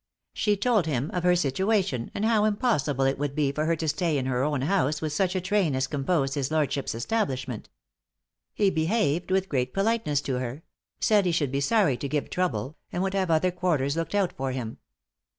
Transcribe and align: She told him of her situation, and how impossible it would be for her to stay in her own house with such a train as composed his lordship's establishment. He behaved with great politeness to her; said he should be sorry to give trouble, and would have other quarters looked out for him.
She 0.33 0.57
told 0.57 0.87
him 0.87 1.11
of 1.13 1.21
her 1.21 1.35
situation, 1.35 2.09
and 2.15 2.25
how 2.25 2.43
impossible 2.45 3.05
it 3.05 3.19
would 3.19 3.35
be 3.35 3.51
for 3.51 3.65
her 3.65 3.75
to 3.75 3.87
stay 3.87 4.17
in 4.17 4.25
her 4.25 4.41
own 4.43 4.61
house 4.63 4.99
with 4.99 5.13
such 5.13 5.35
a 5.35 5.39
train 5.41 5.75
as 5.75 5.85
composed 5.85 6.33
his 6.33 6.49
lordship's 6.49 6.95
establishment. 6.95 7.69
He 8.55 8.71
behaved 8.71 9.29
with 9.29 9.47
great 9.47 9.75
politeness 9.75 10.19
to 10.21 10.39
her; 10.39 10.63
said 10.99 11.27
he 11.27 11.31
should 11.31 11.51
be 11.51 11.61
sorry 11.61 11.97
to 11.97 12.09
give 12.09 12.31
trouble, 12.31 12.77
and 12.91 13.03
would 13.03 13.13
have 13.13 13.29
other 13.29 13.51
quarters 13.51 13.95
looked 13.95 14.15
out 14.15 14.33
for 14.33 14.51
him. 14.53 14.79